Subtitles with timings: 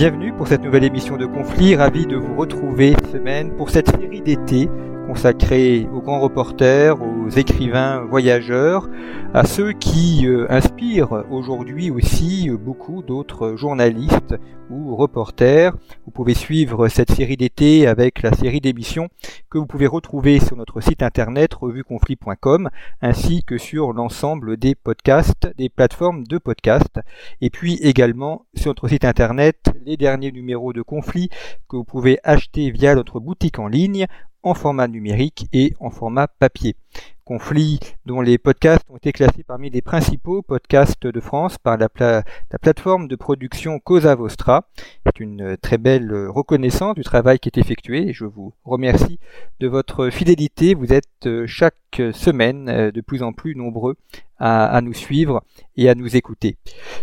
[0.00, 3.90] Bienvenue pour cette nouvelle émission de Conflit, ravi de vous retrouver cette semaine pour cette
[3.90, 4.70] série d'été
[5.06, 8.88] consacrée aux grands reporters, aux écrivains voyageurs,
[9.34, 14.34] à ceux qui euh, inspirent aujourd'hui aussi euh, beaucoup d'autres journalistes
[14.70, 15.72] ou reporters.
[16.04, 19.08] Vous pouvez suivre cette série d'été avec la série d'émissions
[19.50, 22.70] que vous pouvez retrouver sur notre site internet revueconflit.com
[23.02, 27.00] ainsi que sur l'ensemble des podcasts, des plateformes de podcasts
[27.40, 31.30] et puis également sur notre site internet les derniers numéros de Conflit
[31.68, 34.06] que vous pouvez acheter via notre boutique en ligne
[34.42, 36.76] en format numérique et en format papier.
[37.24, 41.88] Conflit dont les podcasts ont été classés parmi les principaux podcasts de France par la,
[42.00, 44.64] la plateforme de production Cosa Vostra.
[45.06, 49.20] C'est une très belle reconnaissance du travail qui est effectué et je vous remercie
[49.60, 50.74] de votre fidélité.
[50.74, 53.96] Vous êtes euh, chaque semaine euh, de plus en plus nombreux
[54.38, 55.42] à, à, nous suivre
[55.76, 56.56] et à nous écouter.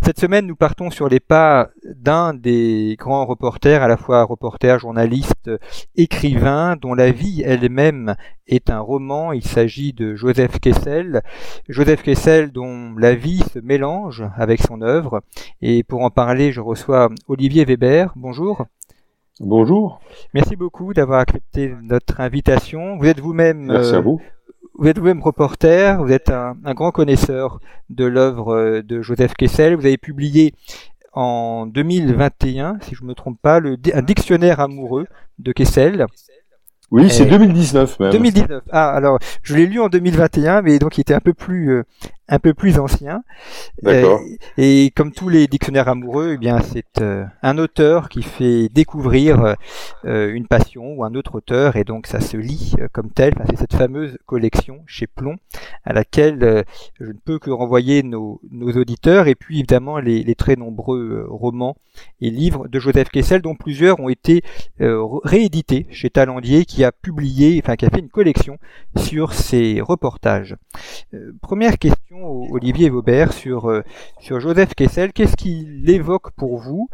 [0.03, 4.79] Cette semaine, nous partons sur les pas d'un des grands reporters, à la fois reporter,
[4.79, 5.51] journaliste,
[5.95, 8.15] écrivain, dont la vie elle-même
[8.47, 9.33] est un roman.
[9.33, 11.21] Il s'agit de Joseph Kessel.
[11.69, 15.21] Joseph Kessel dont la vie se mélange avec son œuvre.
[15.61, 18.11] Et pour en parler, je reçois Olivier Weber.
[18.15, 18.65] Bonjour.
[19.39, 19.99] Bonjour.
[20.33, 22.97] Merci beaucoup d'avoir accepté notre invitation.
[22.97, 23.67] Vous êtes vous-même.
[23.67, 24.19] Merci à vous.
[24.79, 29.75] Vous êtes vous-même reporter, vous êtes un, un grand connaisseur de l'œuvre de Joseph Kessel.
[29.75, 30.53] Vous avez publié
[31.13, 35.07] en 2021, si je ne me trompe pas, le, un dictionnaire amoureux
[35.39, 36.05] de Kessel.
[36.89, 38.11] Oui, c'est 2019 même.
[38.11, 38.63] 2019.
[38.71, 41.83] Ah, alors, je l'ai lu en 2021, mais donc il était un peu plus, euh,
[42.29, 43.23] un peu plus ancien.
[43.81, 44.19] D'accord.
[44.19, 48.69] Euh, et comme tous les dictionnaires amoureux, eh bien, c'est euh, un auteur qui fait
[48.69, 49.55] découvrir
[50.05, 53.33] euh, une passion ou un autre auteur, et donc ça se lit comme tel.
[53.35, 55.37] Enfin, c'est cette fameuse collection chez Plomb
[55.85, 56.65] à laquelle
[56.99, 61.25] je ne peux que renvoyer nos, nos auditeurs, et puis évidemment les, les, très nombreux
[61.29, 61.77] romans
[62.21, 64.43] et livres de Joseph Kessel, dont plusieurs ont été
[64.79, 68.57] réédités chez Talandier, qui a publié, enfin qui a fait une collection
[68.95, 70.55] sur ses reportages.
[71.41, 72.07] première question
[72.51, 73.83] Olivier Vaubert sur, euh,
[74.19, 75.13] sur Joseph Kessel.
[75.13, 76.89] Qu'est-ce qu'il évoque pour vous?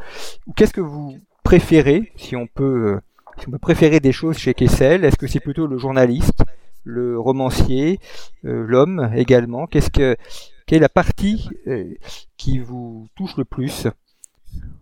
[0.48, 3.02] Ou qu'est-ce que vous préférez, si on peut, euh,
[3.38, 5.06] si on peut préférer des choses chez Kessel?
[5.06, 6.44] Est-ce que c'est plutôt le journaliste,
[6.84, 8.00] le romancier,
[8.46, 9.68] euh, l'homme également?
[9.68, 10.16] Qu'est-ce que
[10.66, 11.50] quelle est la partie
[12.38, 13.88] qui vous touche le plus?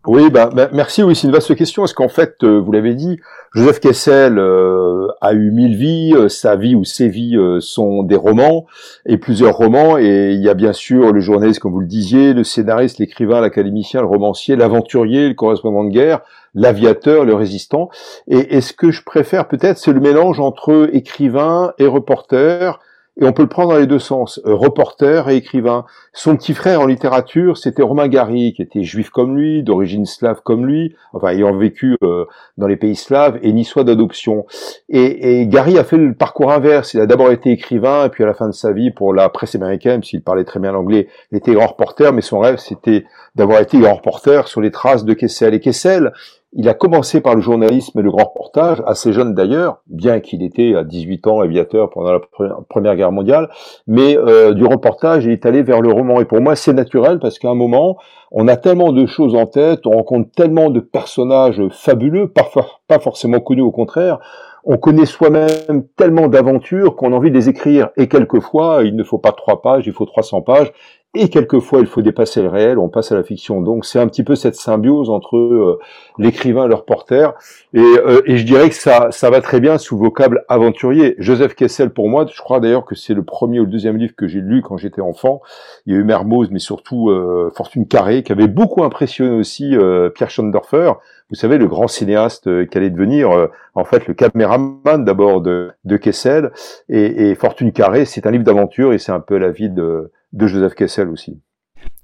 [0.07, 1.03] Oui, bah, bah, merci.
[1.03, 1.83] Oui, c'est une vaste question.
[1.83, 3.19] Est-ce qu'en fait, euh, vous l'avez dit,
[3.53, 6.13] Joseph Kessel euh, a eu mille vies.
[6.15, 8.65] Euh, sa vie ou ses vies sont des romans
[9.05, 9.99] et plusieurs romans.
[9.99, 13.41] Et il y a bien sûr le journaliste, comme vous le disiez, le scénariste, l'écrivain,
[13.41, 16.21] l'académicien, le romancier, l'aventurier, le correspondant de guerre,
[16.55, 17.89] l'aviateur, le résistant.
[18.27, 22.79] Et, et ce que je préfère peut-être, c'est le mélange entre écrivain et reporter
[23.19, 25.85] et on peut le prendre dans les deux sens, euh, reporter et écrivain.
[26.13, 30.41] Son petit frère en littérature, c'était Romain Gary, qui était juif comme lui, d'origine slave
[30.43, 32.25] comme lui, enfin ayant vécu euh,
[32.57, 34.45] dans les pays slaves et niçois d'adoption.
[34.87, 36.93] Et, et, Gary a fait le parcours inverse.
[36.93, 39.27] Il a d'abord été écrivain, et puis à la fin de sa vie, pour la
[39.27, 43.05] presse américaine, s'il parlait très bien l'anglais, il était grand reporter, mais son rêve, c'était
[43.35, 45.53] d'avoir été grand reporter sur les traces de Kessel.
[45.53, 46.13] Et Kessel,
[46.53, 50.43] il a commencé par le journalisme et le grand reportage, assez jeune d'ailleurs, bien qu'il
[50.43, 52.19] était à 18 ans aviateur pendant la
[52.67, 53.49] Première Guerre mondiale,
[53.87, 56.19] mais euh, du reportage, il est allé vers le roman.
[56.19, 57.97] Et pour moi, c'est naturel parce qu'à un moment,
[58.31, 62.99] on a tellement de choses en tête, on rencontre tellement de personnages fabuleux, parfois pas
[62.99, 64.19] forcément connus au contraire,
[64.63, 67.89] on connaît soi-même tellement d'aventures qu'on a envie de les écrire.
[67.97, 70.71] Et quelquefois, il ne faut pas trois pages, il faut 300 pages
[71.13, 73.61] et quelquefois il faut dépasser le réel, on passe à la fiction.
[73.61, 75.79] Donc c'est un petit peu cette symbiose entre euh,
[76.17, 77.33] l'écrivain et le reporter.
[77.73, 81.15] Et, euh, et, je dirais que ça, ça va très bien sous vocable aventurier.
[81.17, 84.13] Joseph Kessel pour moi, je crois d'ailleurs que c'est le premier ou le deuxième livre
[84.15, 85.41] que j'ai lu quand j'étais enfant.
[85.85, 89.75] Il y a eu Mermoz, mais surtout euh, Fortune Carrée, qui avait beaucoup impressionné aussi
[90.15, 90.93] Pierre Schondorfer.
[91.29, 95.97] Vous savez, le grand cinéaste qui allait devenir en fait le caméraman d'abord de, de
[95.97, 96.51] Kessel.
[96.89, 100.11] Et, et Fortune Carrée, c'est un livre d'aventure et c'est un peu la vie de
[100.33, 101.41] de Joseph Kessel aussi.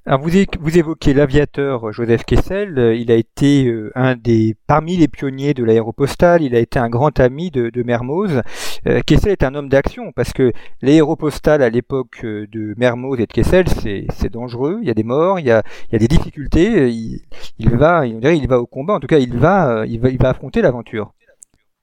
[0.05, 0.29] Alors vous,
[0.61, 5.53] vous évoquez l'aviateur Joseph Kessel, euh, il a été euh, un des parmi les pionniers
[5.53, 8.41] de l'aéropostale, il a été un grand ami de, de Mermoz.
[8.87, 13.33] Euh, Kessel est un homme d'action parce que l'aéropostale à l'époque de Mermoz et de
[13.33, 16.07] Kessel, c'est dangereux, il y a des morts, il y a, il y a des
[16.07, 17.19] difficultés, il,
[17.59, 20.29] il va, il va au combat, en tout cas il va, il va, il va
[20.29, 21.11] affronter l'aventure.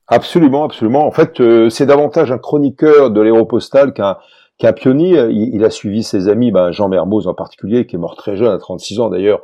[0.07, 1.07] Absolument, absolument.
[1.07, 4.17] En fait, c'est davantage un chroniqueur de l'aéropostale qu'un
[4.59, 5.29] qu'un pionnier.
[5.31, 8.37] Il, il, a suivi ses amis, ben Jean Mermoz en particulier, qui est mort très
[8.37, 9.43] jeune, à 36 ans d'ailleurs.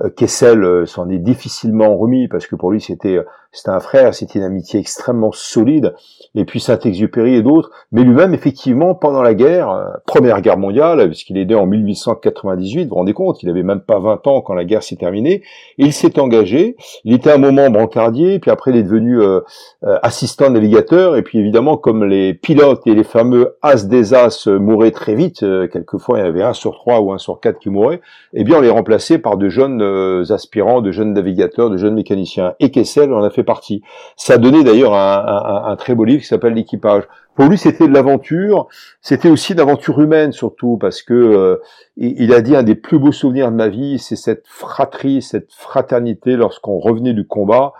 [0.00, 3.80] Euh, Kessel euh, s'en est difficilement remis parce que pour lui c'était euh, c'était un
[3.80, 5.94] frère, c'était une amitié extrêmement solide,
[6.34, 7.70] et puis Saint-Exupéry et d'autres.
[7.92, 12.84] Mais lui-même, effectivement, pendant la guerre, euh, première guerre mondiale, puisqu'il est né en 1898,
[12.84, 15.42] vous vous rendez compte, il avait même pas 20 ans quand la guerre s'est terminée,
[15.78, 19.40] il s'est engagé, il était un moment brancardier, puis après il est devenu euh,
[19.84, 24.46] euh, assistant navigateur, et puis évidemment, comme les pilotes et les fameux as des as
[24.46, 25.40] mouraient très vite,
[25.72, 28.02] quelquefois il y avait un sur trois ou un sur quatre qui mouraient,
[28.34, 29.82] eh bien on les remplaçait par de jeunes
[30.30, 32.54] aspirants, de jeunes navigateurs, de jeunes mécaniciens.
[32.60, 33.82] Et Kessel en a fait partie.
[34.16, 37.04] Ça a donné d'ailleurs un, très beau livre qui s'appelle L'équipage.
[37.34, 38.66] Pour lui, c'était de l'aventure.
[39.00, 41.56] C'était aussi d'aventure humaine surtout parce que euh,
[41.96, 45.52] il a dit un des plus beaux souvenirs de ma vie, c'est cette fratrie, cette
[45.52, 47.74] fraternité lorsqu'on revenait du combat,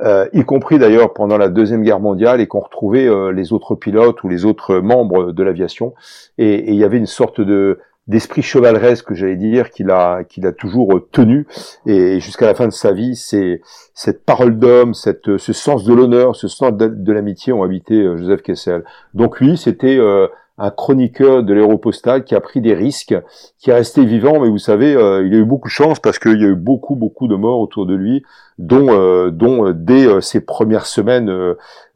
[0.00, 3.74] euh, y compris d'ailleurs pendant la deuxième guerre mondiale et qu'on retrouvait euh, les autres
[3.74, 5.92] pilotes ou les autres membres de l'aviation.
[6.38, 10.52] et il y avait une sorte de d'esprit chevaleresque, j'allais dire, qu'il a, qu'il a
[10.52, 11.46] toujours tenu.
[11.86, 13.62] Et jusqu'à la fin de sa vie, c'est
[13.94, 18.16] cette parole d'homme, cette, ce sens de l'honneur, ce sens de, l'amitié ont habité euh,
[18.18, 18.84] Joseph Kessel.
[19.14, 20.26] Donc lui, c'était euh,
[20.58, 23.14] un chroniqueur de l'aéropostale qui a pris des risques,
[23.58, 26.18] qui est resté vivant, mais vous savez, euh, il a eu beaucoup de chance parce
[26.18, 28.22] qu'il y a eu beaucoup, beaucoup de morts autour de lui,
[28.58, 31.32] dont, dont dès ses premières semaines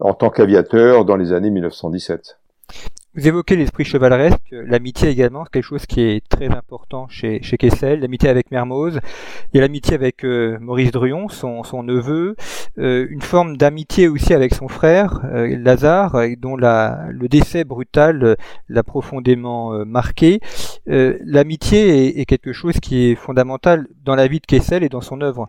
[0.00, 2.38] en tant qu'aviateur dans les années 1917.
[3.14, 8.00] Vous évoquez l'esprit chevaleresque, l'amitié également, quelque chose qui est très important chez, chez Kessel,
[8.00, 9.00] l'amitié avec Mermoz,
[9.52, 12.36] il y a l'amitié avec euh, Maurice Druon, son, son neveu,
[12.78, 18.36] euh, une forme d'amitié aussi avec son frère, euh, Lazare, dont la, le décès brutal
[18.68, 20.40] l'a profondément marqué.
[20.86, 25.00] l'amitié est, est, quelque chose qui est fondamental dans la vie de Kessel et dans
[25.00, 25.48] son œuvre.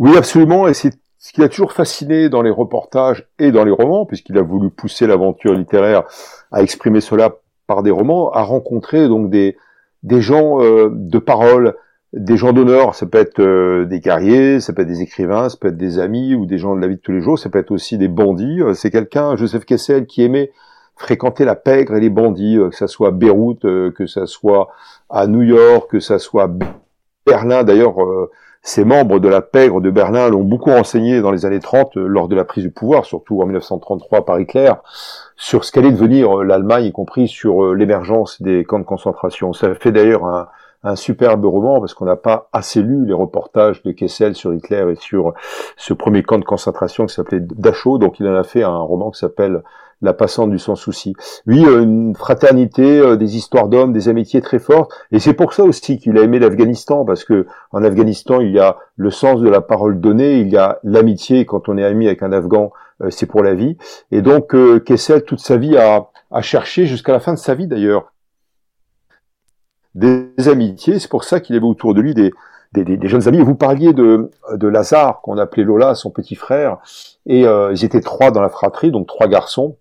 [0.00, 3.70] Oui, absolument, et c'est ce qui a toujours fasciné dans les reportages et dans les
[3.70, 6.04] romans, puisqu'il a voulu pousser l'aventure littéraire
[6.50, 7.36] à exprimer cela
[7.66, 9.58] par des romans, à rencontrer donc des,
[10.02, 11.76] des gens euh, de parole,
[12.14, 12.94] des gens d'honneur.
[12.94, 15.98] Ça peut être euh, des guerriers, ça peut être des écrivains, ça peut être des
[15.98, 17.98] amis ou des gens de la vie de tous les jours, ça peut être aussi
[17.98, 18.62] des bandits.
[18.62, 20.50] Euh, c'est quelqu'un, Joseph Kessel, qui aimait
[20.96, 24.68] fréquenter la pègre et les bandits, que ça soit Beyrouth, que ça soit
[25.08, 26.50] à New York, que ça soit
[27.26, 27.64] Berlin.
[27.64, 27.96] D'ailleurs,
[28.62, 32.06] ces membres de la pègre de Berlin l'ont beaucoup renseigné dans les années 30 euh,
[32.06, 34.72] lors de la prise du pouvoir, surtout en 1933 par Hitler,
[35.36, 39.54] sur ce qu'allait devenir euh, l'Allemagne, y compris sur euh, l'émergence des camps de concentration.
[39.54, 40.48] Ça fait d'ailleurs un,
[40.82, 44.92] un superbe roman parce qu'on n'a pas assez lu les reportages de Kessel sur Hitler
[44.92, 45.32] et sur
[45.76, 47.98] ce premier camp de concentration qui s'appelait Dachau.
[47.98, 49.62] Donc il en a fait un roman qui s'appelle
[50.02, 51.14] la passante du sans souci.
[51.46, 55.52] Oui, euh, une fraternité, euh, des histoires d'hommes, des amitiés très fortes, et c'est pour
[55.52, 59.40] ça aussi qu'il a aimé l'Afghanistan, parce que en Afghanistan, il y a le sens
[59.40, 62.72] de la parole donnée, il y a l'amitié, quand on est ami avec un Afghan,
[63.02, 63.76] euh, c'est pour la vie,
[64.10, 64.54] et donc
[64.84, 66.08] Kessel, toute sa vie, a,
[66.40, 68.12] cherché, jusqu'à la fin de sa vie d'ailleurs,
[69.94, 72.32] des amitiés, c'est pour ça qu'il avait autour de lui des,
[73.02, 73.40] jeunes amis.
[73.40, 76.78] Vous parliez de, de Lazare, qu'on appelait Lola, son petit frère,
[77.26, 79.76] et ils étaient trois dans la fratrie, donc trois garçons.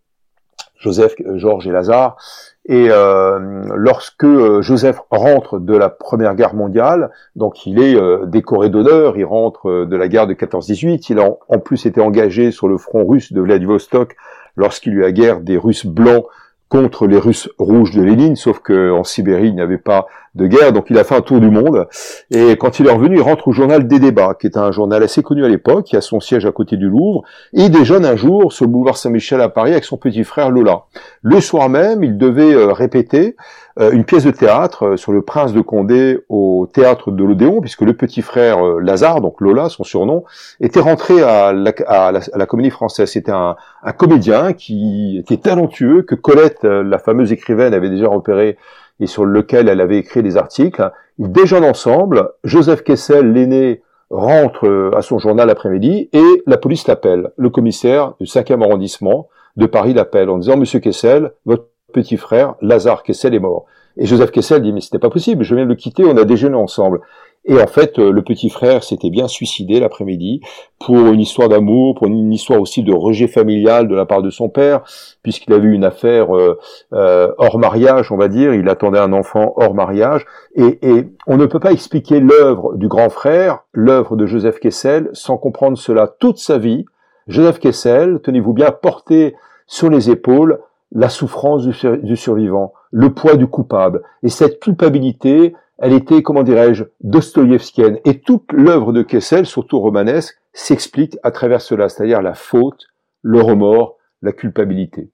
[0.80, 2.18] Joseph, euh, Georges et Lazare.
[2.66, 3.40] Et euh,
[3.76, 9.26] lorsque euh, Joseph rentre de la Première Guerre mondiale, donc il est décoré d'honneur, il
[9.26, 13.06] rentre de la guerre de 14-18, il a en plus été engagé sur le front
[13.06, 14.16] russe de Vladivostok
[14.56, 16.26] lorsqu'il y a la guerre des Russes blancs
[16.70, 20.72] contre les Russes rouges de Lénine, sauf qu'en Sibérie, il n'y avait pas de guerre,
[20.72, 21.88] donc il a fait un tour du monde.
[22.30, 25.02] Et quand il est revenu, il rentre au journal des débats, qui est un journal
[25.02, 27.24] assez connu à l'époque, qui a son siège à côté du Louvre,
[27.54, 30.52] et il déjeune un jour sur le boulevard Saint-Michel à Paris avec son petit frère
[30.52, 30.84] Lola.
[31.24, 33.36] Le soir même, il devait euh, répéter
[33.80, 37.82] une pièce de théâtre euh, sur le prince de Condé au théâtre de l'Odéon, puisque
[37.82, 40.24] le petit frère Lazare, donc Lola, son surnom,
[40.60, 43.10] était rentré à la, à la, comédie française.
[43.10, 48.58] C'était un, un comédien qui était talentueux, que Colette, la fameuse écrivaine, avait déjà repéré
[49.00, 50.92] et sur lequel elle avait écrit des articles.
[51.18, 52.30] Ils déjeunent ensemble.
[52.44, 57.32] Joseph Kessel, l'aîné, rentre euh, à son journal l'après-midi et la police l'appelle.
[57.38, 62.56] Le commissaire du 5e arrondissement de Paris l'appelle en disant Monsieur Kessel, votre petit frère
[62.62, 63.66] Lazare Kessel est mort.
[63.98, 66.24] Et Joseph Kessel dit mais c'était pas possible, je viens de le quitter, on a
[66.24, 67.02] déjeuné ensemble.
[67.46, 70.42] Et en fait, euh, le petit frère s'était bien suicidé l'après-midi
[70.80, 74.30] pour une histoire d'amour, pour une histoire aussi de rejet familial de la part de
[74.30, 74.82] son père,
[75.24, 76.60] puisqu'il avait eu une affaire euh,
[76.94, 78.54] euh, hors mariage, on va dire.
[78.54, 80.26] Il attendait un enfant hors mariage.
[80.56, 85.10] Et, et on ne peut pas expliquer l'œuvre du grand frère, l'œuvre de Joseph Kessel,
[85.14, 86.86] sans comprendre cela toute sa vie.
[87.28, 90.60] Joseph Kessel, tenez-vous bien, portait sur les épaules
[90.92, 94.02] la souffrance du, survivant, le poids du coupable.
[94.24, 98.00] Et cette culpabilité, elle était, comment dirais-je, dostoïevskienne.
[98.06, 102.88] Et toute l'œuvre de Kessel, surtout romanesque, s'explique à travers cela, c'est-à-dire la faute,
[103.22, 105.12] le remords, la culpabilité.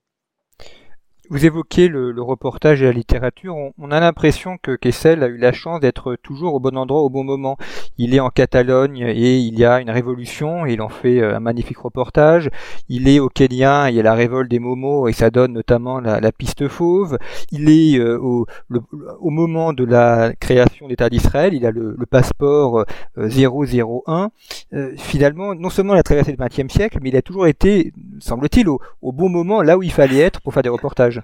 [1.30, 3.56] Vous évoquez le, reportage et la littérature.
[3.78, 7.10] On, a l'impression que Kessel a eu la chance d'être toujours au bon endroit au
[7.10, 7.58] bon moment.
[7.98, 11.36] Il est en Catalogne et il y a une révolution et il en fait euh,
[11.36, 12.50] un magnifique reportage.
[12.90, 15.54] Il est au Kenya et il y a la révolte des Momos et ça donne
[15.54, 17.18] notamment la, piste fauve.
[17.52, 21.54] Il est euh, au, au, moment de la création d'État d'Israël.
[21.54, 22.86] Il a le, passeport
[23.18, 24.30] 001.
[24.74, 27.94] Euh, finalement, non seulement il a traversé le XXe siècle, mais il a toujours été,
[28.20, 28.80] semble-t-il, au
[29.12, 31.15] bon moment, là où il fallait être pour faire des reportages.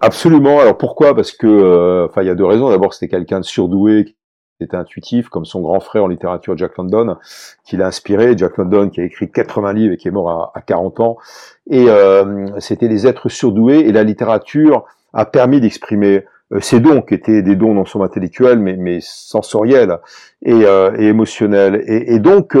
[0.00, 0.60] Absolument.
[0.60, 1.14] Alors pourquoi?
[1.14, 2.70] Parce que, euh, enfin, il y a deux raisons.
[2.70, 6.76] D'abord, c'était quelqu'un de surdoué, qui était intuitif, comme son grand frère en littérature, Jack
[6.78, 7.16] London,
[7.64, 8.36] qui l'a inspiré.
[8.36, 11.18] Jack London, qui a écrit 80 livres et qui est mort à, 40 ans.
[11.68, 13.80] Et euh, c'était des êtres surdoués.
[13.80, 16.24] Et la littérature a permis d'exprimer
[16.58, 19.98] ces dons, qui étaient des dons non seulement intellectuels, mais, mais sensoriels
[20.42, 21.84] et, et émotionnels.
[21.86, 22.56] Et, et donc,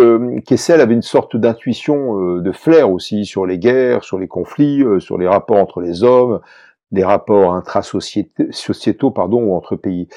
[0.46, 5.18] Kessel avait une sorte d'intuition, de flair aussi sur les guerres, sur les conflits, sur
[5.18, 6.40] les rapports entre les hommes,
[6.92, 10.08] des rapports intrasociétaux pardon ou entre pays.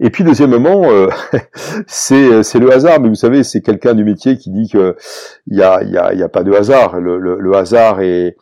[0.00, 1.08] Et puis deuxièmement, euh,
[1.86, 4.96] c'est c'est le hasard, mais vous savez, c'est quelqu'un du métier qui dit que
[5.46, 6.98] il y a y a, y a pas de hasard.
[7.00, 8.36] Le, le, hasard est,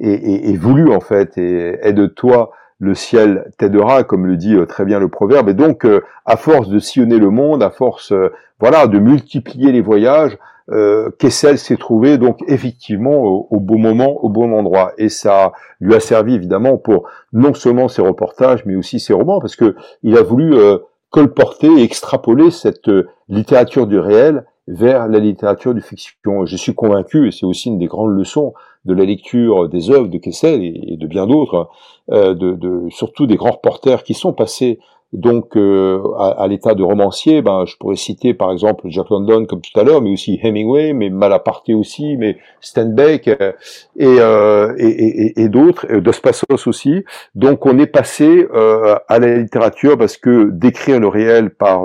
[0.00, 4.84] est, est, voulu en fait et aide-toi le ciel t'aidera, comme le dit euh, très
[4.84, 5.48] bien le proverbe.
[5.48, 8.12] Et donc, euh, à force de sillonner le monde, à force,
[8.60, 10.36] voilà, de multiplier les voyages,
[10.72, 15.94] euh, Kessel s'est trouvé donc effectivement au, bon moment, au bon endroit, et ça lui
[15.94, 20.16] a servi évidemment pour non seulement ses reportages, mais aussi ses romans, parce que il
[20.16, 20.78] a voulu euh,
[21.10, 26.44] colporter et extrapoler cette euh, littérature du réel vers la littérature du fiction.
[26.44, 28.52] Je suis convaincu, et c'est aussi une des grandes leçons
[28.86, 31.68] de la lecture des œuvres de Kessel et, de bien d'autres,
[32.10, 34.78] euh, de, surtout des grands reporters qui sont passés
[35.12, 39.60] donc euh, à, l'état de romancier, ben, je pourrais citer par exemple Jack London comme
[39.60, 43.52] tout à l'heure, mais aussi Hemingway, mais Malaparte aussi, mais Steinbeck euh,
[44.00, 47.04] euh, et, et, et, d'autres, Dos Passos aussi.
[47.36, 51.82] Donc on est passé à la littérature parce que décrire le réel par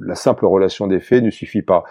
[0.00, 1.84] la simple relation des faits ne suffit pas.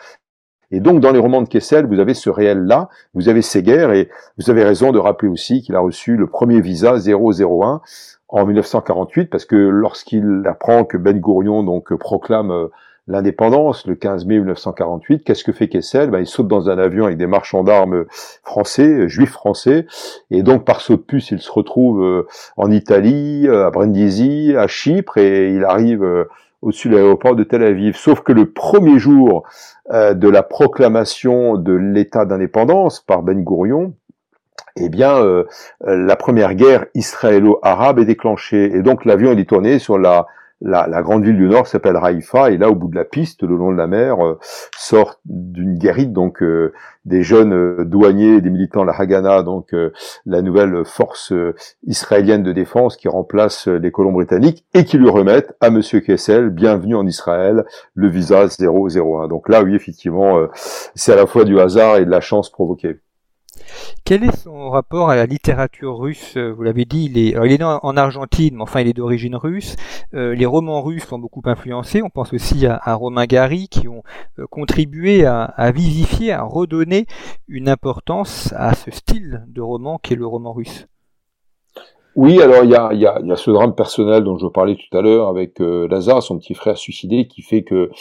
[0.71, 3.93] Et donc, dans les romans de Kessel, vous avez ce réel-là, vous avez ces guerres,
[3.93, 7.81] et vous avez raison de rappeler aussi qu'il a reçu le premier visa 001
[8.29, 12.67] en 1948, parce que lorsqu'il apprend que Ben Gourion donc proclame euh,
[13.07, 16.09] l'indépendance le 15 mai 1948, qu'est-ce que fait Kessel?
[16.09, 18.03] Ben, Il saute dans un avion avec des marchands d'armes
[18.43, 19.85] français, euh, juifs français,
[20.31, 24.67] et donc par saut de puce, il se retrouve euh, en Italie, à Brindisi, à
[24.67, 26.03] Chypre, et il arrive
[26.67, 27.95] au-dessus de l'aéroport de Tel Aviv.
[27.95, 29.43] Sauf que le premier jour
[29.89, 33.93] de la proclamation de l'état d'indépendance par Ben Gourion,
[34.79, 35.45] eh bien, euh,
[35.81, 38.75] la première guerre israélo-arabe est déclenchée.
[38.75, 40.27] Et donc, l'avion est tourné sur la,
[40.61, 43.55] la, grande ville du Nord s'appelle Haïfa, et là, au bout de la piste, le
[43.55, 44.39] long de la mer, euh,
[44.77, 46.73] sort d'une guérite, donc euh,
[47.05, 49.73] des jeunes douaniers, des militants de la Haganah, donc
[50.25, 51.33] la nouvelle force
[51.85, 56.49] israélienne de défense qui remplace les colons britanniques, et qui lui remettent à Monsieur Kessel,
[56.49, 59.29] bienvenue en Israël, le visa 001.
[59.29, 60.47] Donc là, oui, effectivement,
[60.95, 62.99] c'est à la fois du hasard et de la chance provoquée.
[64.05, 67.97] Quel est son rapport à la littérature russe euh, Vous l'avez dit, il est, en
[67.97, 69.75] Argentine, mais enfin il est d'origine russe.
[70.13, 72.01] Euh, les romans russes l'ont beaucoup influencé.
[72.01, 74.03] On pense aussi à, Romain Gary qui ont
[74.39, 77.05] euh, contribué à, vivifier, à redonner
[77.47, 80.87] une importance à ce style de roman qui est le roman russe.
[82.17, 85.27] Oui, alors il y a, y, ce drame personnel dont je parlais tout à l'heure
[85.27, 87.91] avec Lazare, son petit frère suicidé, qui fait que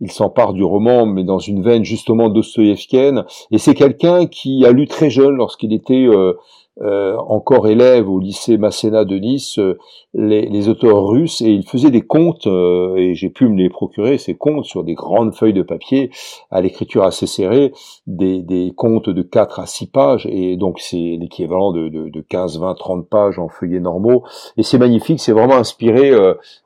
[0.00, 3.24] il s'empare du roman, mais dans une veine justement dostoïevskienne.
[3.50, 6.34] Et c'est quelqu'un qui a lu très jeune, lorsqu'il était euh,
[6.82, 9.78] euh, encore élève au lycée Masséna de Nice, euh,
[10.12, 14.18] les, auteurs russes, et il faisait des contes, euh, et j'ai pu me les procurer,
[14.18, 16.10] ces contes sur des grandes feuilles de papier,
[16.50, 17.72] à l'écriture assez serrée,
[18.06, 22.20] des, des contes de 4 à 6 pages, et donc c'est l'équivalent de, de, de,
[22.20, 24.24] 15, 20, 30 pages en feuillets normaux,
[24.58, 26.12] et c'est magnifique, c'est vraiment inspiré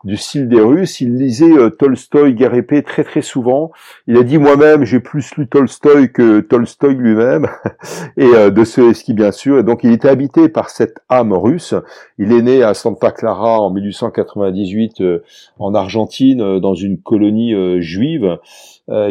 [0.03, 3.71] du style des Russes, il lisait Tolstoï, Guerre épée très très souvent,
[4.09, 7.47] il a dit moi-même j'ai plus lu Tolstoï que Tolstoï lui-même,
[8.17, 11.75] et de ce qui bien sûr, et donc il était habité par cette âme russe.
[12.19, 15.03] Il est né à Santa Clara en 1898
[15.59, 18.39] en Argentine, dans une colonie juive.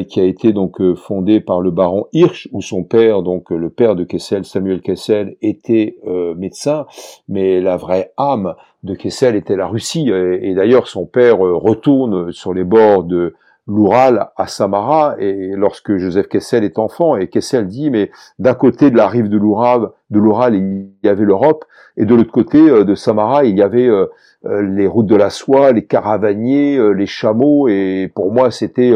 [0.10, 3.96] qui a été donc fondée par le baron Hirsch, où son père, donc le père
[3.96, 5.96] de Kessel, Samuel Kessel, était
[6.36, 6.86] médecin,
[7.28, 10.10] mais la vraie âme de Kessel était la Russie.
[10.10, 13.36] Et, d'ailleurs, son père euh, retourne sur les bords de
[13.70, 18.92] l'Oural à Samara, et lorsque Joseph Kessel est enfant, et Kessel dit, mais d'un côté
[18.92, 20.20] de la rive de l'Oural, de
[20.54, 21.64] il y avait l'Europe,
[21.96, 24.08] et de l'autre côté euh, de Samara, il y avait euh,
[24.44, 28.94] les routes de la soie, les caravaniers, les chameaux, et pour moi, c'était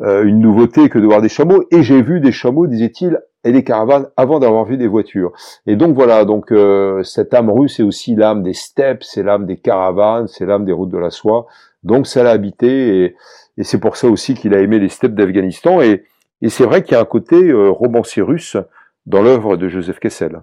[0.00, 3.62] une nouveauté que de voir des chameaux, et j'ai vu des chameaux, disait-il, et des
[3.62, 5.32] caravanes avant d'avoir vu des voitures.
[5.66, 9.46] Et donc voilà, donc euh, cette âme russe c'est aussi l'âme des steppes, c'est l'âme
[9.46, 11.46] des caravanes, c'est l'âme des routes de la soie.
[11.82, 13.14] Donc ça l'a habité
[13.62, 15.80] c'est pour ça aussi qu'il a aimé les steppes d'Afghanistan.
[15.80, 16.04] Et,
[16.48, 18.58] c'est vrai qu'il y a un côté euh, romancier russe
[19.06, 20.42] dans l'œuvre de Joseph Kessel.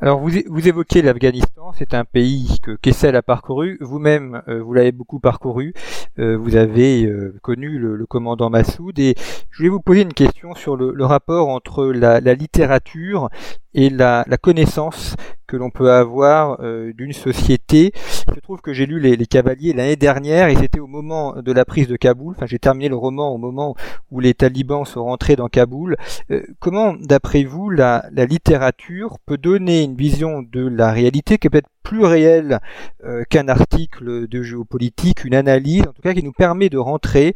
[0.00, 4.72] Alors vous, vous évoquez l'Afghanistan, c'est un pays que Kessel a parcouru, vous-même euh, vous
[4.72, 5.72] l'avez beaucoup parcouru,
[6.18, 7.08] euh, vous avez
[7.42, 9.14] connu le, commandant Massoud et
[9.50, 13.28] je voulais vous poser une question sur le, rapport entre la, littérature
[13.72, 15.14] et la connaissance
[15.54, 17.92] que l'on peut avoir euh, d'une société.
[18.34, 21.64] Je trouve que j'ai lu les, Cavaliers l'année dernière et c'était au moment de la
[21.64, 22.34] prise de Kaboul.
[22.36, 23.76] Enfin, j'ai terminé le roman au moment
[24.10, 25.96] où les talibans sont rentrés dans Kaboul.
[26.32, 31.48] Euh, comment, d'après vous, la, la, littérature peut donner une vision de la réalité qui
[31.48, 32.58] peut être plus réelle
[33.04, 37.34] euh, qu'un article de géopolitique, une analyse, en tout cas qui nous permet de rentrer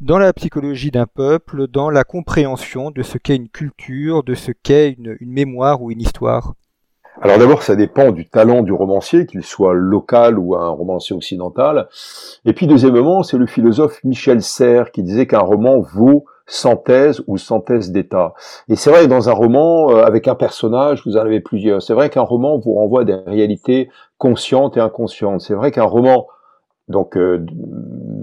[0.00, 4.50] dans la psychologie d'un peuple, dans la compréhension de ce qu'est une culture, de ce
[4.50, 6.54] qu'est une, une mémoire ou une histoire?
[7.22, 11.88] Alors d'abord, ça dépend du talent du romancier, qu'il soit local ou un romancier occidental.
[12.44, 17.38] Et puis deuxièmement, c'est le philosophe Michel Serres qui disait qu'un roman vaut synthèse ou
[17.38, 18.34] synthèse d'état.
[18.68, 21.80] Et c'est vrai que dans un roman, euh, avec un personnage, vous en avez plusieurs.
[21.80, 23.88] C'est vrai qu'un roman vous renvoie à des réalités
[24.18, 25.42] conscientes et inconscientes.
[25.42, 26.26] C'est vrai qu'un roman
[26.88, 27.44] donc euh,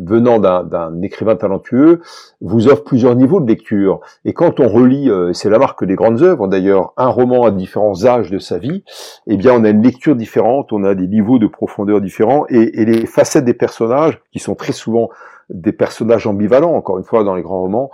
[0.05, 2.01] venant d'un écrivain talentueux,
[2.41, 3.99] vous offre plusieurs niveaux de lecture.
[4.25, 7.51] Et quand on relit, euh, c'est la marque des grandes œuvres d'ailleurs, un roman à
[7.51, 8.83] différents âges de sa vie,
[9.27, 12.81] eh bien on a une lecture différente, on a des niveaux de profondeur différents, et,
[12.81, 15.09] et les facettes des personnages, qui sont très souvent
[15.49, 17.89] des personnages ambivalents, encore une fois dans les grands romans,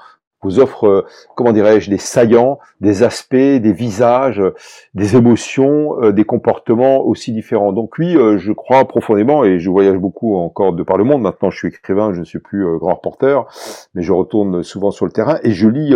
[0.45, 4.41] vous offre, euh, comment dirais-je, des saillants, des aspects, des visages,
[4.93, 7.73] des émotions, euh, des comportements aussi différents.
[7.73, 11.21] Donc oui, euh, je crois profondément, et je voyage beaucoup encore de par le monde,
[11.21, 13.45] maintenant je suis écrivain, je ne suis plus grand reporter,
[13.95, 15.95] mais je retourne souvent sur le terrain, et je lis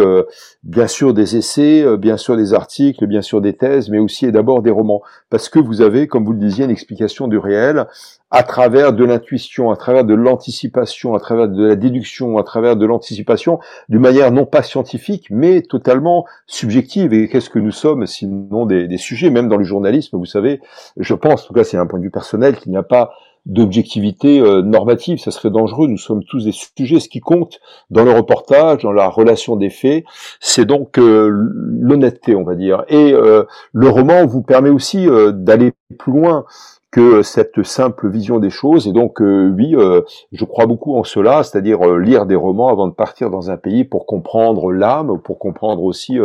[0.64, 4.32] bien sûr des essais, bien sûr des articles, bien sûr des thèses, mais aussi et
[4.32, 7.86] d'abord des romans, parce que vous avez, comme vous le disiez, une explication du réel,
[8.32, 12.76] à travers de l'intuition, à travers de l'anticipation, à travers de la déduction, à travers
[12.76, 17.14] de l'anticipation, d'une manière non pas scientifique, mais totalement subjective.
[17.14, 20.62] Et qu'est-ce que nous sommes, sinon des, des, sujets, même dans le journalisme, vous savez,
[20.98, 23.12] je pense, en tout cas c'est un point de vue personnel, qu'il n'y a pas
[23.46, 28.04] d'objectivité euh, normative, ça serait dangereux, nous sommes tous des sujets, ce qui compte dans
[28.04, 30.04] le reportage, dans la relation des faits,
[30.40, 32.84] c'est donc euh, l'honnêteté, on va dire.
[32.90, 36.46] Et euh, le roman vous permet aussi d'aller plus loin
[36.92, 38.88] que cette simple vision des choses.
[38.88, 42.70] Et donc, euh, oui, euh, je crois beaucoup en cela, c'est-à-dire euh, lire des romans
[42.70, 46.18] avant de partir dans un pays pour comprendre l'âme, pour comprendre aussi,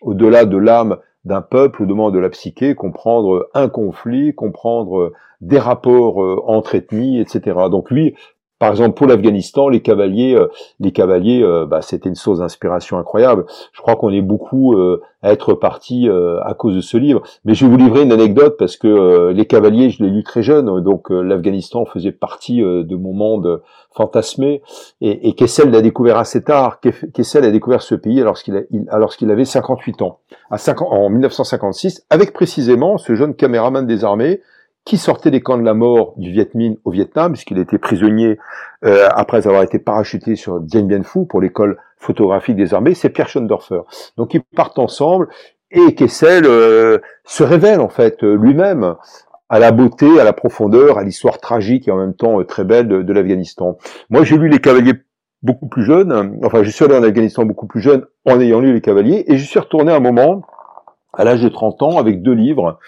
[0.00, 6.18] au-delà de l'âme d'un peuple, au-delà de la psyché, comprendre un conflit, comprendre des rapports
[6.48, 7.56] entre ethnies, etc.
[7.70, 8.14] Donc lui,
[8.58, 10.48] par exemple, pour l'Afghanistan, les cavaliers, euh,
[10.80, 13.44] les cavaliers, euh, bah, c'était une source d'inspiration incroyable.
[13.72, 17.20] Je crois qu'on est beaucoup euh, à être parti à cause de ce livre.
[17.44, 20.40] Mais je vais vous livrer une anecdote parce que les cavaliers, je l'ai lu très
[20.40, 24.62] jeune, donc l'Afghanistan faisait partie de mon monde fantasmé.
[25.00, 26.78] Et, et Kessel l'a découvert assez tard.
[27.12, 30.20] Kessel a découvert ce pays alors qu'il avait 58 ans,
[30.52, 34.42] à 50, en 1956, avec précisément ce jeune caméraman des armées
[34.86, 38.38] qui sortait des camps de la mort du Viet Minh au Vietnam, puisqu'il était prisonnier
[38.84, 43.10] euh, après avoir été parachuté sur Dien Bien Phu pour l'école photographique des armées, c'est
[43.10, 43.80] Pierre Schoendorfer.
[44.16, 45.28] Donc ils partent ensemble
[45.72, 48.94] et Kessel euh, se révèle en fait lui-même
[49.48, 52.64] à la beauté, à la profondeur, à l'histoire tragique et en même temps euh, très
[52.64, 53.78] belle de, de l'Afghanistan.
[54.08, 54.94] Moi j'ai lu Les Cavaliers
[55.42, 58.72] beaucoup plus jeune, enfin je suis allé en Afghanistan beaucoup plus jeune en ayant lu
[58.72, 60.42] Les Cavaliers et je suis retourné un moment
[61.12, 62.78] à l'âge de 30 ans avec deux livres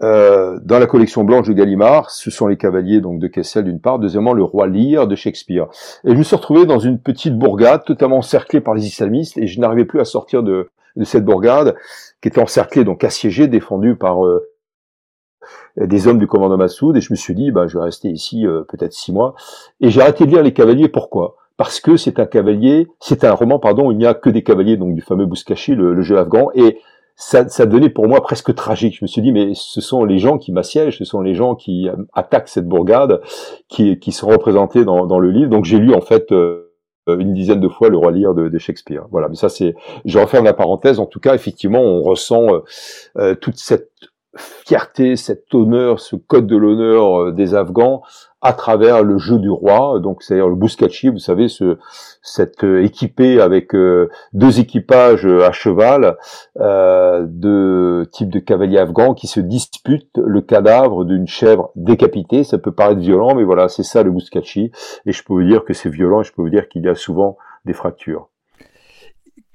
[0.00, 3.80] euh, dans la collection blanche de Gallimard, ce sont les cavaliers donc de Kessel d'une
[3.80, 5.66] part, deuxièmement le roi Lear de Shakespeare.
[6.04, 9.46] Et je me suis retrouvé dans une petite bourgade totalement encerclée par les islamistes et
[9.46, 11.74] je n'arrivais plus à sortir de, de, cette bourgade
[12.22, 14.48] qui était encerclée, donc assiégée, défendue par euh,
[15.76, 16.96] des hommes du commandant Massoud.
[16.96, 19.34] Et je me suis dit, bah, je vais rester ici euh, peut-être six mois.
[19.80, 20.88] Et j'ai arrêté de lire les cavaliers.
[20.88, 21.36] Pourquoi?
[21.56, 24.44] Parce que c'est un cavalier, c'est un roman, pardon, où il n'y a que des
[24.44, 26.78] cavaliers, donc du fameux Bouskashi, le, le jeu afghan, et
[27.20, 28.96] ça, ça donnait pour moi presque tragique.
[28.98, 31.56] Je me suis dit, mais ce sont les gens qui m'assiègent, ce sont les gens
[31.56, 33.20] qui attaquent cette bourgade,
[33.68, 35.50] qui, qui sont représentés dans, dans le livre.
[35.50, 36.32] Donc j'ai lu en fait
[37.06, 39.04] une dizaine de fois le roi Lear de, de Shakespeare.
[39.10, 41.00] Voilà, mais ça c'est, je referme la parenthèse.
[41.00, 42.46] En tout cas, effectivement, on ressent
[43.40, 43.90] toute cette
[44.36, 48.02] fierté, cet honneur, ce code de l'honneur euh, des Afghans
[48.40, 51.78] à travers le jeu du roi, donc c'est-à-dire le bouskachi, vous savez, ce,
[52.22, 56.16] cette euh, équipé avec euh, deux équipages à cheval
[56.60, 62.44] euh, de type de cavalier afghan qui se disputent le cadavre d'une chèvre décapitée.
[62.44, 64.70] Ça peut paraître violent, mais voilà, c'est ça le bouskachi,
[65.04, 66.88] et je peux vous dire que c'est violent, et je peux vous dire qu'il y
[66.88, 68.28] a souvent des fractures.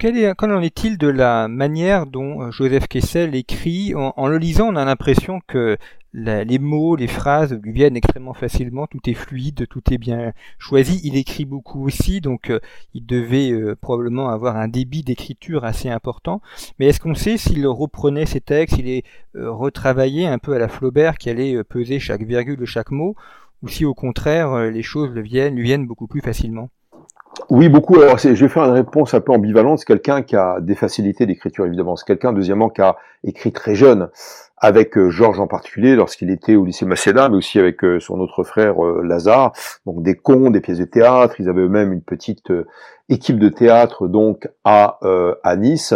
[0.04, 3.94] Quel est-il de la manière dont euh, Joseph Kessel écrit?
[3.96, 5.78] En, le lisant, on a l'impression que
[6.14, 11.02] les mots, les phrases lui viennent extrêmement facilement, tout est fluide, tout est bien choisi.
[11.04, 12.60] Il écrit beaucoup aussi, donc euh,
[12.94, 16.42] il devait euh, probablement avoir un débit d'écriture assez important.
[16.78, 19.04] Mais est-ce qu'on sait s'il reprenait ses textes, il est
[19.36, 23.16] retravaillé un peu à la Flaubert qui allait peser chaque virgule de chaque mot,
[23.64, 25.30] ou si au contraire les choses lui
[25.64, 26.70] viennent beaucoup plus facilement?
[27.50, 28.00] Oui, beaucoup.
[28.00, 29.80] Alors, je vais faire une réponse un peu ambivalente.
[29.80, 31.96] C'est quelqu'un qui a des facilités d'écriture, évidemment.
[31.96, 34.10] C'est quelqu'un, deuxièmement, qui a écrit très jeune,
[34.58, 38.20] avec euh, Georges en particulier, lorsqu'il était au lycée Macéda, mais aussi avec euh, son
[38.20, 39.52] autre frère euh, Lazare.
[39.86, 41.36] Donc, des contes, des pièces de théâtre.
[41.40, 42.52] Ils avaient eux-mêmes une petite
[43.10, 45.00] équipe de théâtre, donc, à,
[45.44, 45.94] à Nice.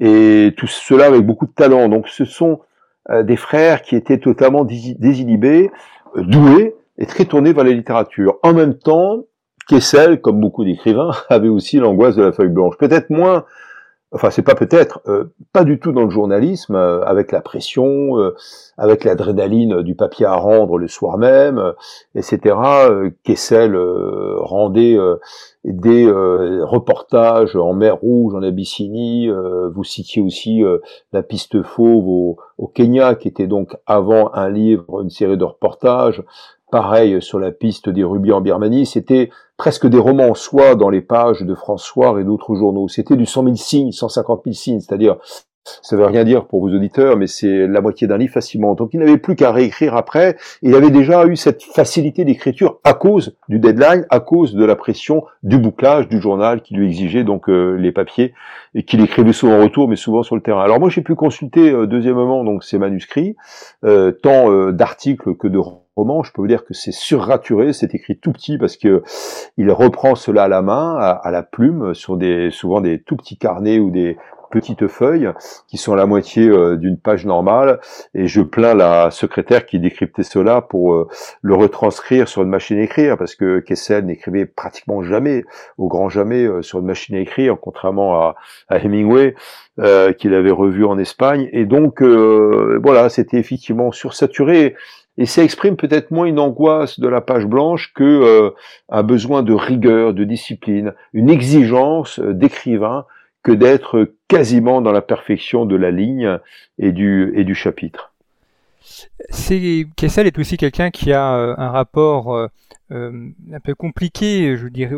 [0.00, 1.88] Et tout cela avec beaucoup de talent.
[1.88, 2.60] Donc, ce sont
[3.22, 5.70] des frères qui étaient totalement désinhibés,
[6.16, 8.38] doués, et très tournés vers la littérature.
[8.42, 9.24] En même temps,
[9.68, 12.76] Kessel, comme beaucoup d'écrivains, avait aussi l'angoisse de la feuille blanche.
[12.78, 13.44] Peut-être moins,
[14.12, 18.18] enfin c'est pas peut-être, euh, pas du tout dans le journalisme, euh, avec la pression,
[18.18, 18.34] euh,
[18.78, 21.74] avec l'adrénaline du papier à rendre le soir même,
[22.14, 22.56] etc.
[23.24, 23.76] Kessel
[24.38, 24.96] rendait
[25.64, 29.28] des reportages en mer Rouge, en Abyssinie.
[29.74, 30.62] vous citiez aussi
[31.12, 35.44] la piste fauve au, au, Kenya, qui était donc avant un livre, une série de
[35.44, 36.22] reportages.
[36.70, 40.88] Pareil sur la piste des rubis en Birmanie, c'était presque des romans en soi dans
[40.88, 42.88] les pages de François et d'autres journaux.
[42.88, 45.18] C'était du 100 000 signes, 150 000 signes, c'est-à-dire
[45.82, 48.74] ça veut rien dire pour vos auditeurs, mais c'est la moitié d'un livre facilement.
[48.74, 50.36] Donc il n'avait plus qu'à réécrire après.
[50.62, 54.76] Il avait déjà eu cette facilité d'écriture à cause du deadline, à cause de la
[54.76, 58.32] pression du bouclage du journal qui lui exigeait donc euh, les papiers
[58.74, 60.62] et qu'il écrivait souvent en retour, mais souvent sur le terrain.
[60.62, 63.36] Alors moi j'ai pu consulter euh, deuxièmement donc ces manuscrits,
[63.84, 65.58] euh, tant d'articles que de.
[66.22, 69.02] Je peux vous dire que c'est surraturé, c'est écrit tout petit parce que
[69.56, 73.36] il reprend cela à la main, à, la plume, sur des souvent des tout petits
[73.36, 74.16] carnets ou des
[74.50, 75.30] petites feuilles
[75.66, 77.80] qui sont la moitié euh, d'une page normale.
[78.14, 81.08] Et je plains la secrétaire qui décryptait cela pour euh,
[81.42, 85.44] le retranscrire sur une machine à écrire parce que Kessel n'écrivait pratiquement jamais,
[85.76, 88.36] au grand jamais, euh, sur une machine à écrire, contrairement à,
[88.70, 89.34] Hemingway
[90.18, 91.48] qu'il avait revu en Espagne.
[91.52, 94.74] Et donc voilà, c'était effectivement sursaturé
[95.18, 98.54] et ça exprime peut-être moins une angoisse de la page blanche que
[98.88, 103.04] un besoin de rigueur, de discipline, une exigence d'écrivain
[103.42, 106.38] que d'être quasiment dans la perfection de la ligne
[106.78, 108.12] et du, et du chapitre.
[109.96, 112.48] Kessel est aussi quelqu'un qui a euh, un rapport euh,
[112.90, 114.96] euh, un peu compliqué, je dirais,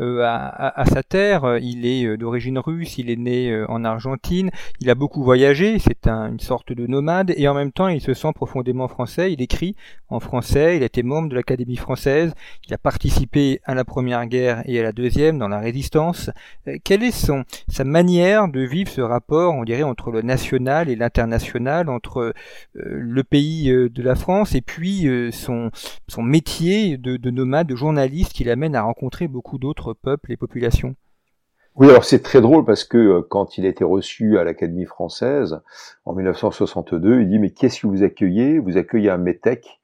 [0.00, 1.58] euh, à, sa terre.
[1.60, 6.06] Il est euh, d'origine russe, il est né en Argentine, il a beaucoup voyagé, c'est
[6.06, 9.76] une sorte de nomade, et en même temps il se sent profondément français, il écrit
[10.08, 12.32] en français, il a été membre de l'Académie française,
[12.66, 16.30] il a participé à la Première Guerre et à la Deuxième, dans la Résistance.
[16.82, 20.96] quelle est son, sa manière de vivre ce rapport, on dirait, entre le national et
[20.96, 22.32] l'international, entre
[22.72, 25.70] le pays de la France et puis son,
[26.08, 30.36] son métier de de nomades, de journalistes qui l'amènent à rencontrer beaucoup d'autres peuples et
[30.36, 30.94] populations.
[31.78, 34.84] Oui, alors c'est très drôle parce que euh, quand il a été reçu à l'Académie
[34.84, 35.60] française
[36.04, 38.58] en 1962, il dit mais qu'est-ce que vous accueillez?
[38.58, 39.78] Vous accueillez un métèque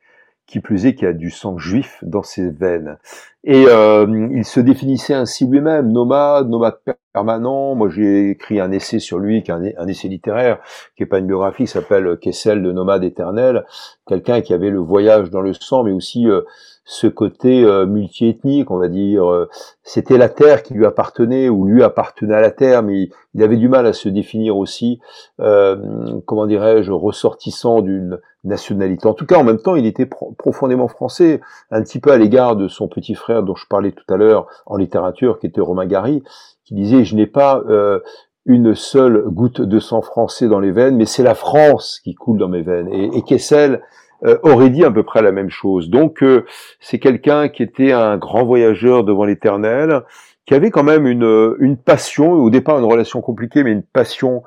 [0.46, 2.98] qui plus est qui a du sang juif dans ses veines.
[3.44, 6.78] Et euh, il se définissait ainsi lui-même, nomade, nomade
[7.14, 7.74] permanent.
[7.74, 10.58] Moi, j'ai écrit un essai sur lui, qui est un, essai littéraire,
[10.96, 13.64] qui est pas une biographie, s'appelle Kessel, le nomade éternel.
[14.06, 16.42] Quelqu'un qui avait le voyage dans le sang, mais aussi euh,
[16.84, 19.30] ce côté euh, multiethnique, on va dire.
[19.30, 19.48] Euh,
[19.82, 23.56] c'était la terre qui lui appartenait, ou lui appartenait à la terre, mais il avait
[23.56, 25.00] du mal à se définir aussi,
[25.40, 29.06] euh, comment dirais-je, ressortissant d'une nationalité.
[29.06, 32.56] En tout cas, en même temps, il était profondément français, un petit peu à l'égard
[32.56, 35.86] de son petit frère dont je parlais tout à l'heure en littérature, qui était Romain
[35.86, 36.22] Gary,
[36.64, 38.00] qui disait, je n'ai pas euh,
[38.46, 42.38] une seule goutte de sang français dans les veines, mais c'est la France qui coule
[42.38, 42.88] dans mes veines.
[42.92, 43.82] Et, et Kessel
[44.24, 45.90] euh, aurait dit à peu près la même chose.
[45.90, 46.44] Donc euh,
[46.80, 50.02] c'est quelqu'un qui était un grand voyageur devant l'éternel,
[50.46, 54.42] qui avait quand même une, une passion, au départ une relation compliquée, mais une passion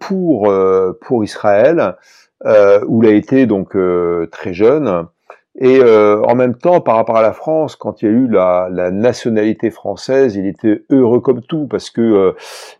[0.00, 0.50] pour
[1.02, 1.96] pour Israël,
[2.86, 3.76] où il a été donc
[4.30, 5.06] très jeune.
[5.58, 8.28] Et euh, en même temps, par rapport à la France, quand il y a eu
[8.28, 12.32] la, la nationalité française, il était heureux comme tout, parce que euh,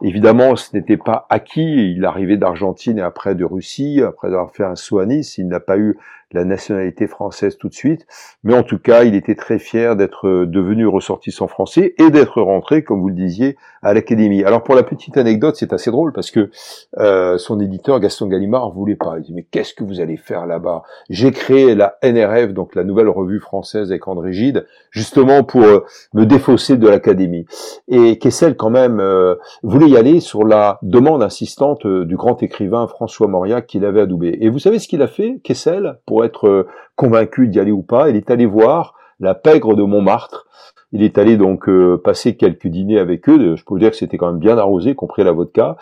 [0.02, 1.94] évidemment, ce n'était pas acquis.
[1.96, 5.48] Il arrivait d'Argentine et après de Russie, après avoir fait un saut à Nice, il
[5.48, 5.96] n'a pas eu
[6.32, 8.06] la nationalité française tout de suite,
[8.42, 12.40] mais en tout cas, il était très fier d'être euh, devenu ressortissant français et d'être
[12.42, 14.42] rentré, comme vous le disiez, à l'académie.
[14.42, 16.50] Alors pour la petite anecdote, c'est assez drôle parce que
[16.98, 19.14] euh, son éditeur Gaston Gallimard voulait pas.
[19.18, 20.82] Il dit mais qu'est-ce que vous allez faire là-bas?
[21.08, 25.84] J'ai créé la NRF, donc la nouvelle revue française avec André Gide, justement pour euh,
[26.14, 27.46] me défausser de l'académie.
[27.86, 32.88] Et Kessel quand même euh, voulait y aller sur la demande insistante du grand écrivain
[32.88, 34.36] François Mauriac qu'il avait adoubé.
[34.40, 37.82] Et vous savez ce qu'il a fait, Kessel, pour être euh, convaincu d'y aller ou
[37.82, 38.08] pas.
[38.10, 40.46] Il est allé voir la pègre de Montmartre.
[40.92, 43.56] Il est allé donc euh, passer quelques dîners avec eux.
[43.56, 45.76] Je peux vous dire que c'était quand même bien arrosé, compris la vodka.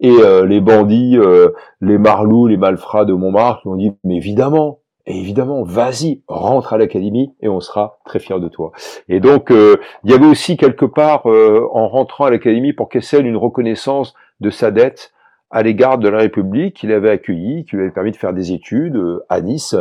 [0.00, 1.18] Et euh, les bandits,
[1.80, 6.78] les marlous, les malfrats de Montmartre lui ont dit mais évidemment, évidemment, vas-y, rentre à
[6.78, 8.72] l'académie et on sera très fiers de toi.
[9.08, 13.36] Et donc, il y avait aussi quelque part, en rentrant à l'académie pour Kessel, une
[13.36, 15.12] reconnaissance de sa dette
[15.50, 18.52] à l'égard de la République qu'il avait accueilli, qui lui avait permis de faire des
[18.52, 19.74] études euh, à Nice,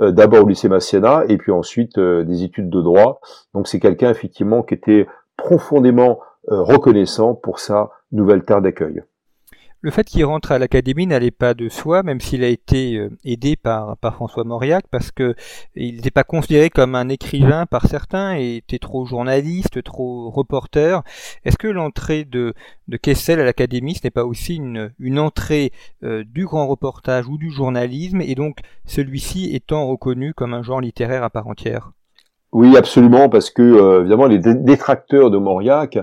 [0.00, 3.20] euh, d'abord au lycée Masséna et puis ensuite euh, des études de droit.
[3.54, 9.02] Donc c'est quelqu'un effectivement qui était profondément reconnaissant pour sa nouvelle terre d'accueil.
[9.86, 13.08] Le fait qu'il rentre à l'académie n'allait pas de soi, même s'il a été euh,
[13.24, 15.36] aidé par, François Mauriac, parce que
[15.76, 21.04] il n'était pas considéré comme un écrivain par certains et était trop journaliste, trop reporter.
[21.44, 22.52] Est-ce que l'entrée de,
[23.00, 25.70] Kessel à l'académie, ce n'est pas aussi une, une entrée
[26.02, 30.80] euh, du grand reportage ou du journalisme, et donc celui-ci étant reconnu comme un genre
[30.80, 31.92] littéraire à part entière?
[32.50, 35.96] Oui, absolument, parce que euh, évidemment les détracteurs de Mauriac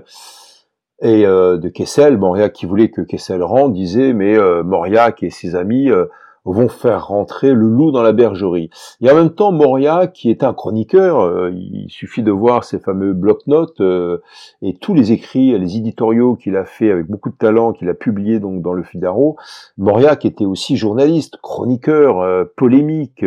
[1.03, 5.29] et euh, de Kessel, Mauriac qui voulait que Kessel rentre, disait mais euh, Mauriac et
[5.29, 6.05] ses amis euh,
[6.45, 8.69] vont faire rentrer le loup dans la bergerie.
[9.01, 12.79] Et en même temps, Moria, qui est un chroniqueur, euh, il suffit de voir ses
[12.79, 14.17] fameux bloc-notes euh,
[14.61, 17.93] et tous les écrits, les éditoriaux qu'il a fait avec beaucoup de talent, qu'il a
[17.93, 19.37] publié donc dans le Figaro.
[19.77, 23.25] Moria, qui était aussi journaliste, chroniqueur, euh, polémique,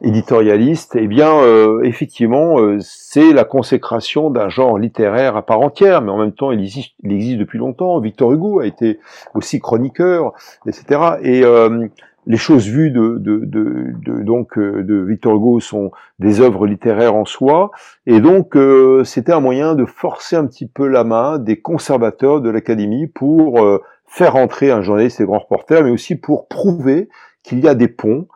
[0.00, 0.96] éditorialiste.
[0.98, 1.32] Eh bien,
[1.82, 6.60] effectivement, c'est la consécration d'un genre littéraire à part entière, mais en même temps, il
[6.60, 7.98] existe, il existe depuis longtemps.
[8.00, 8.98] Victor Hugo a été
[9.34, 10.32] aussi chroniqueur,
[10.66, 11.16] etc.
[11.22, 11.44] Et
[12.26, 13.18] les choses vues de,
[14.22, 17.70] donc euh, de Victor Hugo sont des œuvres littéraires en soi,
[18.06, 22.40] et donc euh, c'était un moyen de forcer un petit peu la main des conservateurs
[22.40, 27.08] de l'Académie pour euh, faire entrer un journaliste et grand reporter, mais aussi pour prouver
[27.42, 28.26] qu'il y a des ponts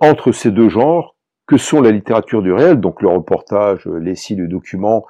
[0.00, 1.16] entre ces deux genres
[1.48, 5.04] que sont la littérature du réel, donc le reportage, les sites de documents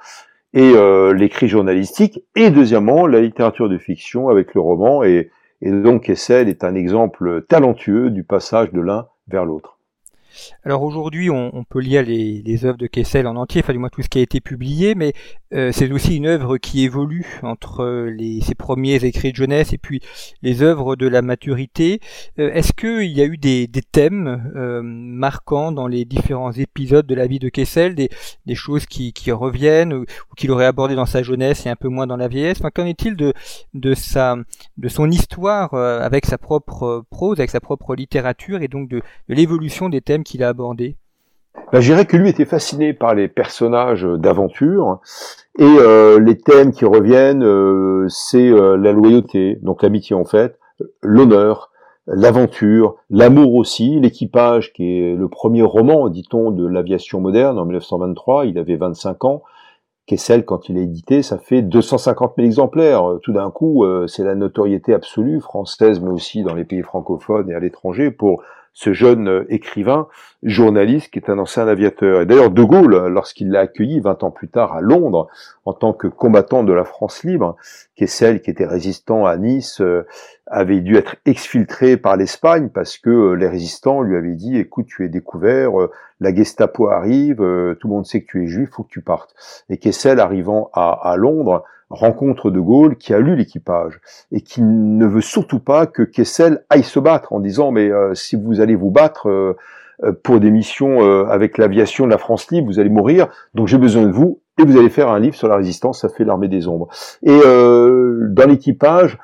[0.53, 0.73] et
[1.13, 5.29] l'écrit journalistique, et deuxièmement la littérature de fiction avec le roman et
[5.65, 9.74] et donc Kessel est un exemple talentueux du passage de l'un vers l'autre.
[10.63, 14.01] Alors aujourd'hui, on, peut lire les, œuvres de Kessel en entier, enfin du moins tout
[14.01, 15.13] ce qui a été publié, mais
[15.53, 19.77] euh, c'est aussi une œuvre qui évolue entre les, ses premiers écrits de jeunesse et
[19.77, 20.01] puis
[20.41, 22.01] les œuvres de la maturité.
[22.39, 27.15] Euh, est-ce qu'il y a eu des, thèmes euh, marquants dans les différents épisodes de
[27.15, 28.09] la vie de Kessel, des,
[28.55, 32.17] choses qui, reviennent ou, qu'il aurait abordé dans sa jeunesse et un peu moins dans
[32.17, 32.57] la vieillesse?
[32.59, 33.33] Enfin, Qu'en est-il de,
[33.95, 40.01] son histoire avec sa propre prose, avec sa propre littérature et donc de l'évolution des
[40.01, 40.97] thèmes qu'il a abordé?
[41.71, 44.99] Ben, Je dirais que lui était fasciné par les personnages d'aventure
[45.57, 50.59] et euh, les thèmes qui reviennent, euh, c'est euh, la loyauté, donc l'amitié en fait,
[51.01, 51.71] l'honneur,
[52.07, 58.45] l'aventure, l'amour aussi, l'équipage qui est le premier roman, dit-on, de l'aviation moderne en 1923,
[58.45, 59.43] il avait 25 ans,
[60.05, 63.17] Kessel, quand il est édité, ça fait 250 000 exemplaires.
[63.23, 67.55] Tout d'un coup, c'est la notoriété absolue, française, mais aussi dans les pays francophones et
[67.55, 68.43] à l'étranger, pour
[68.75, 70.07] ce jeune euh, écrivain,
[70.43, 72.21] journaliste, qui est un ancien aviateur.
[72.21, 75.27] Et d'ailleurs, De Gaulle, lorsqu'il l'a accueilli 20 ans plus tard à Londres,
[75.63, 77.55] en tant que combattant de la France libre,
[77.95, 80.05] qui est celle qui était résistant à Nice, euh,
[80.47, 84.87] avait dû être exfiltré par l'Espagne parce que euh, les résistants lui avaient dit écoute
[84.87, 85.71] tu es découvert,
[86.19, 89.35] la Gestapo arrive, tout le monde sait que tu es juif, faut que tu partes.
[89.69, 93.99] Et Kessel arrivant à, à Londres rencontre De Gaulle qui a lu l'équipage
[94.31, 98.13] et qui ne veut surtout pas que Kessel aille se battre en disant mais euh,
[98.13, 99.55] si vous allez vous battre euh,
[100.03, 103.77] euh, pour des missions avec l'aviation de la France libre, vous allez mourir, donc j'ai
[103.77, 106.47] besoin de vous et vous allez faire un livre sur la résistance, ça fait l'armée
[106.47, 106.87] des ombres.
[107.23, 109.17] Et dans l'équipage,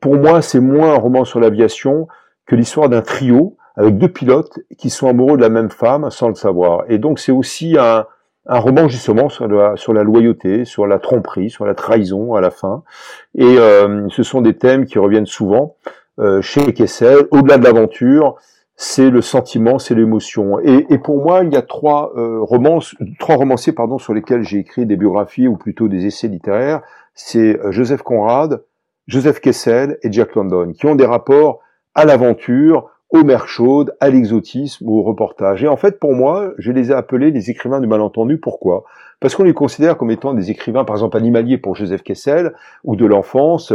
[0.00, 2.08] pour moi, c'est moins un roman sur l'aviation
[2.46, 6.28] que l'histoire d'un trio avec deux pilotes qui sont amoureux de la même femme sans
[6.28, 6.84] le savoir.
[6.88, 8.06] Et donc c'est aussi un,
[8.46, 12.40] un roman justement sur la, sur la loyauté, sur la tromperie, sur la trahison à
[12.40, 12.84] la fin.
[13.34, 15.76] Et euh, ce sont des thèmes qui reviennent souvent.
[16.40, 18.36] chez Kessel, au-delà de l'aventure,
[18.76, 20.58] c'est le sentiment, c'est l'émotion.
[20.60, 22.78] Et, et, pour moi, il y a trois romans,
[23.18, 26.80] trois romanciers pardon, sur lesquels j'ai écrit des biographies ou plutôt des essais littéraires.
[27.14, 28.62] C'est Joseph Conrad,
[29.06, 31.60] Joseph Kessel et Jack London, qui ont des rapports
[31.94, 35.62] à l'aventure, aux mers chaudes, à l'exotisme au reportage.
[35.62, 38.38] Et en fait, pour moi, je les ai appelés les écrivains du malentendu.
[38.38, 38.84] Pourquoi?
[39.20, 42.52] Parce qu'on les considère comme étant des écrivains, par exemple, animaliers pour Joseph Kessel,
[42.84, 43.72] ou de l'enfance,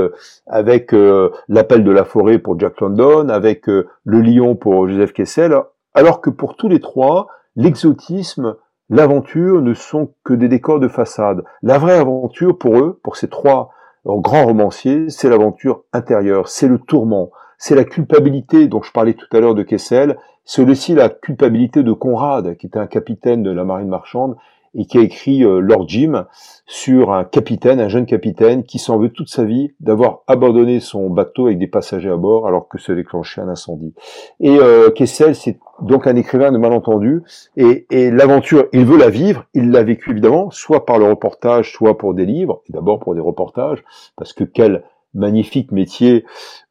[0.47, 5.13] avec euh, l'appel de la forêt pour Jack London, avec euh, le lion pour Joseph
[5.13, 5.55] Kessel,
[5.93, 8.55] alors que pour tous les trois, l'exotisme,
[8.89, 11.43] l'aventure ne sont que des décors de façade.
[11.63, 13.71] La vraie aventure pour eux, pour ces trois
[14.05, 19.27] grands romanciers, c'est l'aventure intérieure, c'est le tourment, c'est la culpabilité dont je parlais tout
[19.31, 23.51] à l'heure de Kessel, c'est aussi la culpabilité de Conrad, qui était un capitaine de
[23.51, 24.35] la marine marchande
[24.75, 26.27] et qui a écrit euh, Lord Jim
[26.65, 31.09] sur un capitaine, un jeune capitaine qui s'en veut toute sa vie d'avoir abandonné son
[31.09, 33.93] bateau avec des passagers à bord alors que se déclenchait un incendie.
[34.39, 37.23] Et euh, Kessel, c'est donc un écrivain de malentendu
[37.57, 41.73] et, et l'aventure, il veut la vivre, il l'a vécue évidemment, soit par le reportage,
[41.73, 43.83] soit pour des livres, et d'abord pour des reportages,
[44.15, 46.25] parce que quel magnifique métier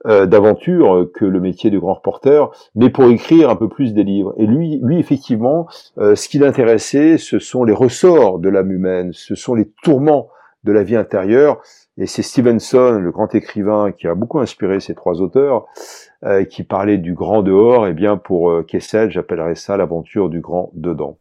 [0.06, 4.04] euh, d'aventure que le métier de grand reporter, mais pour écrire un peu plus des
[4.04, 4.34] livres.
[4.36, 9.10] Et lui, lui effectivement, euh, ce qui l'intéressait, ce sont les ressorts de l'âme humaine,
[9.12, 10.28] ce sont les tourments
[10.64, 11.60] de la vie intérieure.
[11.96, 15.66] Et c'est Stevenson, le grand écrivain, qui a beaucoup inspiré ces trois auteurs,
[16.24, 17.86] euh, qui parlait du grand dehors.
[17.86, 21.18] Et bien pour Kessel, j'appellerais ça l'aventure du grand dedans.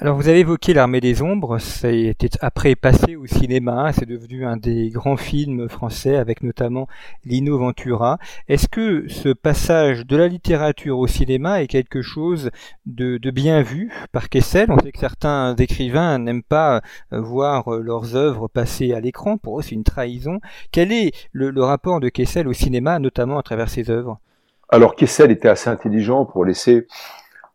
[0.00, 4.56] Alors vous avez évoqué l'Armée des Ombres, été après passé au cinéma, c'est devenu un
[4.56, 6.86] des grands films français avec notamment
[7.24, 8.18] Lino Ventura.
[8.46, 12.50] Est-ce que ce passage de la littérature au cinéma est quelque chose
[12.86, 14.70] de, bien vu par Kessel?
[14.70, 16.80] On sait que certains écrivains n'aiment pas
[17.12, 20.38] euh, voir euh, leurs œuvres passer à l'écran, pour eux c'est une trahison.
[20.70, 24.20] Quel est le, le rapport de Kessel au cinéma, notamment à travers ses œuvres?
[24.68, 26.86] Alors Kessel était assez intelligent pour laisser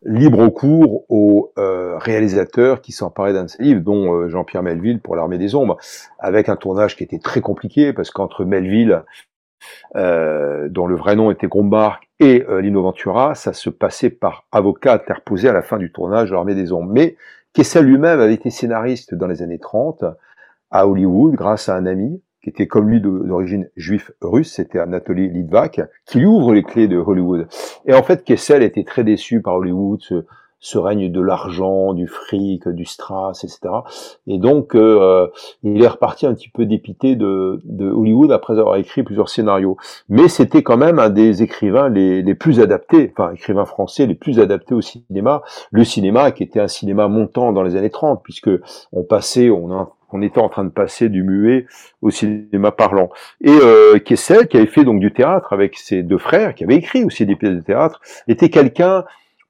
[0.05, 4.99] libre cours aux euh, réalisateurs qui s'emparaient d'un de ses livres, dont euh, Jean-Pierre Melville
[4.99, 5.77] pour l'Armée des Ombres,
[6.19, 9.03] avec un tournage qui était très compliqué, parce qu'entre Melville,
[9.95, 14.93] euh, dont le vrai nom était Grombark, et Lino Ventura, ça se passait par avocat
[14.93, 16.89] interposé à la fin du tournage de l'Armée des Ombres.
[16.89, 17.17] Mais
[17.51, 20.05] Kessel lui-même avait été scénariste dans les années 30
[20.71, 25.29] à Hollywood, grâce à un ami, qui était comme lui d'origine juif russe, c'était Anatoly
[25.29, 27.47] Litvak, qui lui ouvre les clés de Hollywood.
[27.85, 30.01] Et en fait, Kessel était très déçu par Hollywood,
[30.59, 33.59] ce, règne de l'argent, du fric, du strass, etc.
[34.27, 35.27] Et donc, euh,
[35.63, 39.77] il est reparti un petit peu dépité de, de, Hollywood après avoir écrit plusieurs scénarios.
[40.09, 44.15] Mais c'était quand même un des écrivains les, les plus adaptés, enfin, écrivains français les
[44.15, 45.43] plus adaptés au cinéma.
[45.71, 48.51] Le cinéma qui était un cinéma montant dans les années 30, puisque
[48.91, 51.65] on passait, on a on était en train de passer du muet
[52.01, 53.09] au cinéma parlant.
[53.41, 56.75] Et euh, Kessel, qui avait fait donc du théâtre avec ses deux frères, qui avait
[56.75, 59.05] écrit aussi des pièces de théâtre, était quelqu'un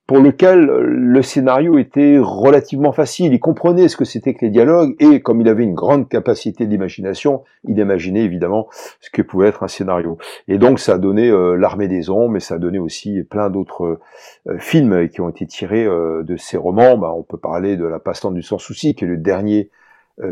[0.06, 3.34] pour lequel le scénario était relativement facile.
[3.34, 6.66] Il comprenait ce que c'était que les dialogues et comme il avait une grande capacité
[6.66, 8.68] d'imagination, il imaginait évidemment
[9.00, 10.18] ce que pouvait être un scénario.
[10.50, 13.50] Et donc ça a donné euh, L'armée des ombres, mais ça a donné aussi plein
[13.50, 14.00] d'autres
[14.48, 16.98] euh, films qui ont été tirés euh, de ces romans.
[16.98, 19.70] Bah, on peut parler de La Passante du Sans Souci, qui est le dernier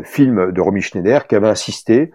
[0.04, 2.10] film de Romy Schneider qui avait insisté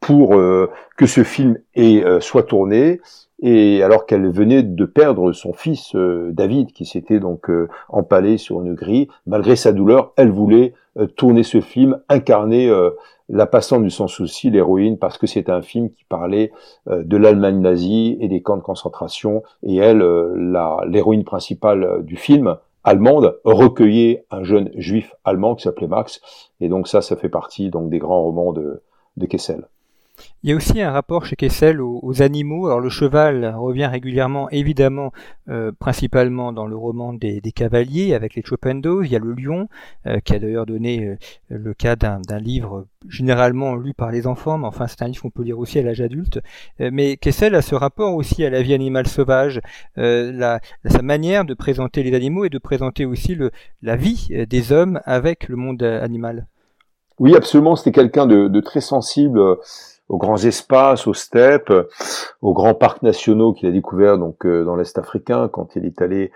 [0.00, 3.00] pour euh, que ce film ait, euh, soit tourné
[3.42, 7.50] et alors qu'elle venait de perdre son fils David qui s'était donc
[7.88, 10.74] empalé sur une grille, malgré sa douleur, elle voulait
[11.16, 12.70] tourner ce film, incarner
[13.30, 16.52] la passante du sans souci, l'héroïne, parce que c'est un film qui parlait
[16.86, 20.04] de l'Allemagne nazie et des camps de concentration, et elle,
[20.86, 26.20] l'héroïne principale du film, allemande recueillait un jeune juif allemand qui s'appelait Max.
[26.60, 28.82] Et donc ça, ça fait partie donc des grands romans de,
[29.16, 29.68] de Kessel.
[30.42, 32.66] Il y a aussi un rapport chez Kessel aux, animaux.
[32.66, 35.12] Alors le cheval revient régulièrement, évidemment,
[35.48, 39.02] euh, principalement dans le roman des, cavaliers avec les Chopendos.
[39.02, 39.68] Il y a le lion,
[40.06, 41.16] euh, qui a d'ailleurs donné euh,
[41.48, 45.30] le cas d'un livre généralement lu par les enfants, mais enfin c'est un livre qu'on
[45.30, 46.40] peut lire aussi à l'âge adulte.
[46.78, 49.60] mais Kessel a ce rapport aussi à la vie animale sauvage,
[49.96, 53.38] sa manière de présenter les animaux et de présenter aussi
[53.82, 56.46] la vie des hommes avec le monde animal.
[57.20, 57.76] Oui, absolument.
[57.76, 59.40] C'était quelqu'un de, très sensible
[60.10, 61.72] aux grands espaces, aux steppes,
[62.42, 66.02] aux grands parcs nationaux qu'il a découverts donc euh, dans l'Est africain quand il est
[66.02, 66.32] allé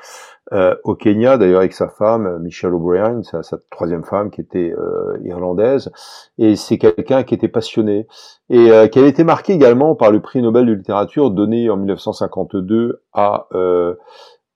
[0.52, 4.72] euh, au Kenya, d'ailleurs avec sa femme Michelle O'Brien, sa, sa, troisième femme qui était
[4.78, 5.90] euh, irlandaise,
[6.38, 8.06] et c'est quelqu'un qui était passionné
[8.48, 13.02] et qui avait été marqué également par le prix Nobel de littérature donné en 1952
[13.12, 13.48] à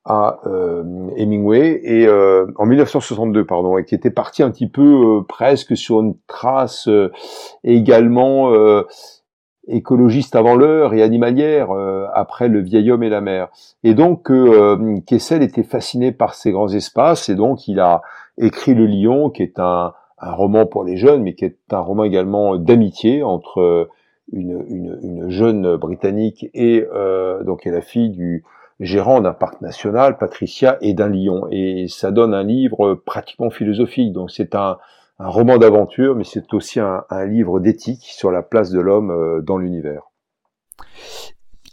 [0.09, 0.83] à euh,
[1.17, 1.81] Hemingway.
[1.85, 6.01] Et euh, en 1962 pardon et qui était parti un petit peu euh, presque sur
[6.01, 6.89] une trace
[7.63, 8.51] également
[9.69, 11.71] écologiste avant l'heure et animalière
[12.15, 13.49] après le vieil homme et la mer.
[13.85, 14.31] Et donc
[15.07, 18.03] Kessel était fasciné par ces grands espaces et donc il a
[18.39, 21.81] écrit Le Lion, qui est un, un roman pour les jeunes, mais qui est un
[21.81, 23.89] roman également d'amitié entre
[24.33, 28.45] une, une, une, jeune britannique et euh, donc est la fille du
[28.81, 31.49] gérant d'un parc national, Patricia, et d'un lion.
[31.51, 34.13] Et ça donne un livre pratiquement philosophique.
[34.13, 34.79] Donc c'est un,
[35.19, 39.41] un roman d'aventure, mais c'est aussi un, livre d'éthique sur la place de l'homme euh,
[39.43, 40.03] dans l'univers.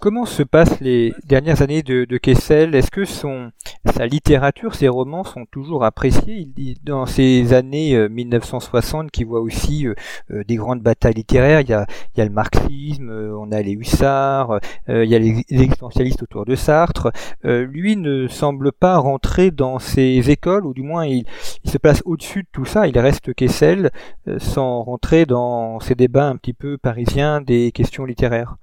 [0.06, 2.76] Comment se passent les dernières années de, de Kessel?
[2.76, 3.50] Est-ce que son,
[3.92, 6.48] sa littérature, ses romans sont toujours appréciés?
[6.84, 9.96] Dans ces années 1960 euh, qui voient aussi euh,
[10.30, 13.64] euh, des grandes batailles littéraires, il y a, il y a le marxisme, on a
[13.64, 17.12] les hussards, il y a les, existentialistes autour de Sartre.
[17.44, 21.26] lui ne semble pas rentrer dans ces écoles, ou du moins il,
[21.64, 22.88] il se place au-dessus de tout ça.
[22.88, 23.90] Il reste Kessel
[24.38, 28.58] sans rentrer dans ces débats un petit peu parisiens des questions littéraires.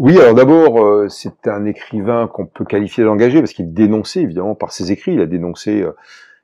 [0.00, 4.54] Oui, alors d'abord, euh, c'est un écrivain qu'on peut qualifier d'engagé parce qu'il dénonçait évidemment
[4.54, 5.92] par ses écrits, il a dénoncé, euh,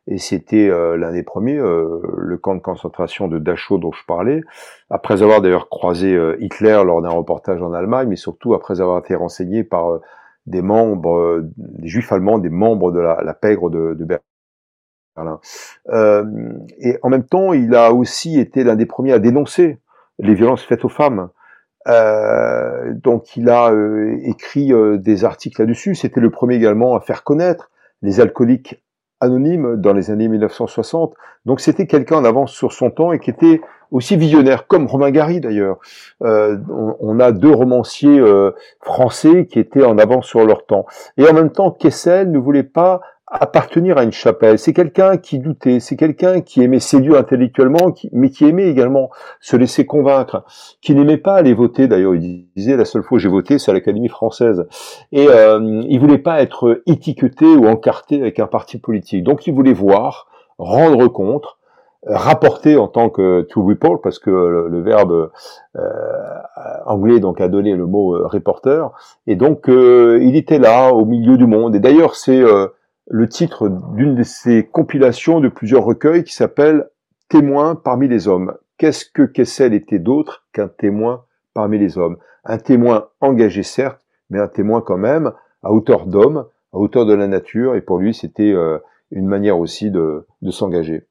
[0.07, 4.43] et c'était euh, l'un des premiers, le camp de concentration de Dachau dont je parlais,
[4.91, 9.15] après avoir d'ailleurs croisé Hitler lors d'un reportage en Allemagne, mais surtout après avoir été
[9.15, 10.01] renseigné par
[10.45, 15.41] des membres, des juifs allemands, des membres de la, pègre de, de Berlin.
[16.79, 19.79] et en même temps, il a aussi été l'un des premiers à dénoncer
[20.19, 21.31] les violences faites aux femmes.
[21.89, 25.95] Euh, donc il a euh, écrit euh, des articles là-dessus.
[25.95, 27.71] C'était le premier également à faire connaître
[28.03, 28.83] les alcooliques
[29.21, 31.15] anonymes dans les années 1960.
[31.47, 33.61] Donc c'était quelqu'un en avance sur son temps et qui était
[33.93, 35.79] aussi visionnaire, comme Romain Gary d'ailleurs.
[36.21, 38.21] On, on, a deux romanciers
[38.81, 40.87] français qui étaient en avance sur leur temps.
[41.17, 44.59] Et en même temps, Kessel ne voulait pas appartenir à une chapelle.
[44.59, 49.11] C'est quelqu'un qui doutait, c'est quelqu'un qui aimait séduire intellectuellement, mais qui aimait également
[49.41, 50.45] se laisser convaincre,
[50.81, 51.89] qui n'aimait pas aller voter.
[51.89, 54.67] D'ailleurs, il disait la seule fois où j'ai voté, c'est à l'Académie française.
[55.11, 59.25] Et euh, il voulait pas être étiqueté ou encarté avec un parti politique.
[59.25, 61.57] Donc, il voulait voir, rendre compte,
[62.07, 65.31] rapporter en tant que to report, parce que le, verbe
[65.77, 65.81] euh,
[66.87, 68.93] anglais donc a donné le mot euh, reporter.
[69.27, 71.75] Et donc, euh, il était là, au milieu du monde.
[71.75, 72.43] Et d'ailleurs, c'est
[73.09, 76.89] le titre d'une de ces compilations de plusieurs recueils qui s'appelle
[77.29, 78.55] Témoins parmi les hommes.
[78.79, 82.19] Qu'est-ce que Kessel était d'autre qu'un témoin parmi les hommes?
[82.45, 84.01] Un témoin engagé certes,
[84.31, 85.33] mais un témoin quand même
[85.63, 88.79] à hauteur d'homme, à hauteur de la nature, et pour lui c'était euh,
[89.11, 91.07] une manière aussi de, de s'engager.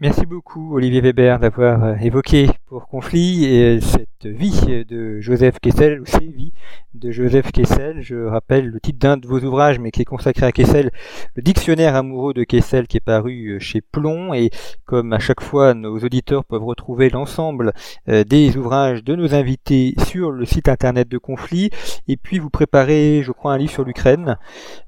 [0.00, 6.00] Merci beaucoup Olivier Weber d'avoir euh, évoqué pour conflit et cette vie de Joseph Kessel
[6.00, 6.52] ou ces vies
[6.94, 8.02] de Joseph Kessel.
[8.02, 10.90] Je rappelle le titre d'un de vos ouvrages mais qui est consacré à Kessel,
[11.34, 14.50] le dictionnaire amoureux de Kessel qui est paru euh, chez Plomb et
[14.84, 17.72] comme à chaque fois nos auditeurs peuvent retrouver l'ensemble
[18.08, 21.70] euh, des ouvrages de nos invités sur le site internet de conflit
[22.06, 24.36] et puis vous préparez je crois un livre sur l'Ukraine.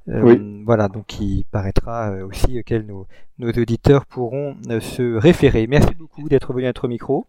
[0.07, 3.07] Voilà donc qui paraîtra aussi auquel nos
[3.41, 5.67] nos auditeurs pourront euh, se référer.
[5.67, 7.27] Merci beaucoup d'être venu à notre micro.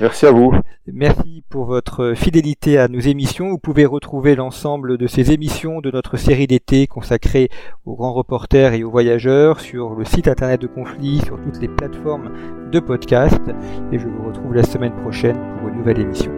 [0.00, 0.52] Merci à vous.
[0.86, 3.50] Merci pour votre fidélité à nos émissions.
[3.50, 7.48] Vous pouvez retrouver l'ensemble de ces émissions de notre série d'été consacrée
[7.84, 11.68] aux grands reporters et aux voyageurs sur le site internet de Conflit, sur toutes les
[11.68, 12.30] plateformes
[12.70, 13.40] de podcast.
[13.90, 16.37] Et je vous retrouve la semaine prochaine pour une nouvelle émission.